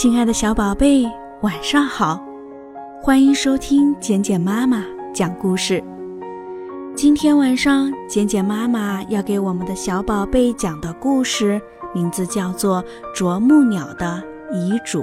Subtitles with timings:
[0.00, 1.04] 亲爱的小宝贝，
[1.40, 2.24] 晚上好！
[3.02, 5.82] 欢迎收听简简妈妈讲故事。
[6.94, 11.60] 今天晚上，简简妈妈要给我们的小宝贝讲的故事，
[11.92, 12.80] 名字叫做
[13.12, 14.22] 《啄木鸟的
[14.52, 15.02] 遗嘱》。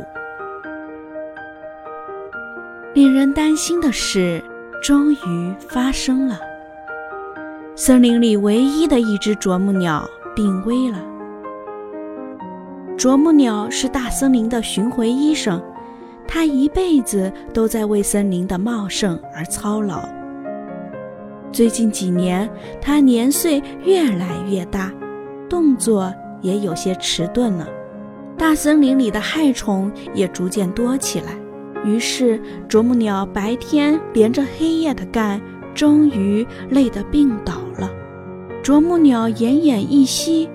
[2.94, 4.41] 令人担心的事
[4.82, 6.40] 终于发生了，
[7.76, 10.98] 森林里唯一的一只啄木鸟病危了。
[12.98, 15.62] 啄木鸟是大森林的巡回医生，
[16.26, 20.08] 它一辈子都在为森林的茂盛而操劳。
[21.52, 22.50] 最近几年，
[22.81, 24.94] 它年岁越来越大，
[25.50, 27.67] 动作也有些迟钝了。
[28.38, 31.38] 大森林里的害虫也逐渐多起来，
[31.84, 35.41] 于是啄木鸟白天连着黑夜的干，
[35.73, 37.89] 终于累得病倒了。
[38.64, 40.50] 啄木鸟奄奄一息。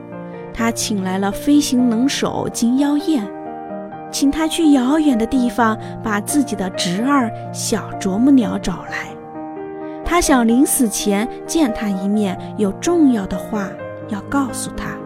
[0.53, 3.25] 他请来了飞行能手金妖燕，
[4.11, 9.09] 请他去遥远的地方把自己的侄儿小啄木鸟找来。
[10.05, 13.69] 他想临死前见他一面，有重要的话
[14.09, 14.97] 要告诉他。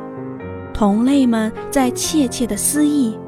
[0.72, 3.18] 同类们在窃窃的私议。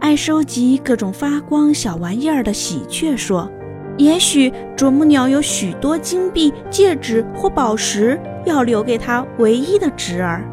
[0.00, 3.50] 爱收集各种发光小玩意儿的喜鹊说
[3.96, 10.44] ：“也许啄木鸟有许多金币、戒指或宝石要留给他唯一的侄儿。”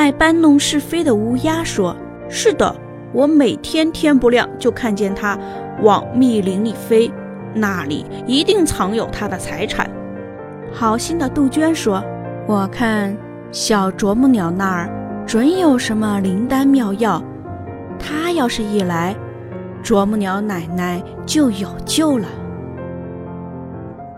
[0.00, 1.94] 爱搬弄是非的乌鸦说
[2.26, 2.74] ：“是的，
[3.12, 5.38] 我每天天不亮就看见它
[5.82, 7.12] 往密林里飞，
[7.52, 9.90] 那里一定藏有它的财产。”
[10.72, 12.02] 好心的杜鹃说
[12.48, 13.14] ：“我看
[13.52, 14.88] 小啄木鸟那儿
[15.26, 17.22] 准有什么灵丹妙药，
[17.98, 19.14] 它要是一来，
[19.82, 22.26] 啄木鸟奶奶就有救了。”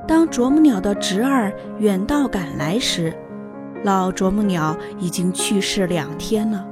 [0.07, 3.13] 当啄木鸟的侄儿远道赶来时，
[3.85, 6.65] 老啄木鸟已经去世两天了，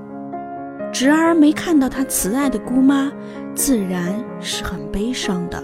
[0.92, 3.10] 侄儿没看到他慈爱的姑妈，
[3.52, 5.60] 自然是很悲伤的。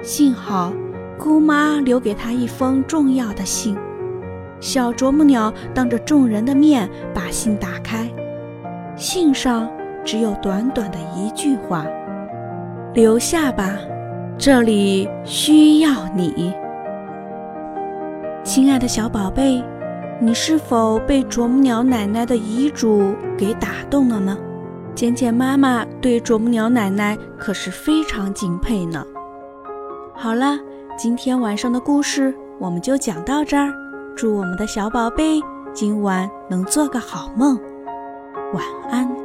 [0.00, 0.72] 幸好
[1.18, 3.76] 姑妈留给他一封重要的信，
[4.60, 8.08] 小啄木鸟当着众人的面把信打开，
[8.94, 9.68] 信上
[10.04, 11.84] 只有短短的一句话
[12.94, 13.76] ：“留下吧，
[14.38, 16.54] 这里需要你。”
[18.44, 19.60] 亲爱的小宝贝。
[20.20, 24.36] 你是否被啄木鸟奶奶的遗嘱给打动了呢？
[24.94, 29.04] 简简妈妈对啄木鸟奶奶可是非常敬佩呢。
[30.14, 30.58] 好了，
[30.96, 33.72] 今天晚上的故事我们就讲到这儿。
[34.14, 35.40] 祝我们的小宝贝
[35.72, 37.58] 今晚能做个好梦，
[38.52, 39.21] 晚安。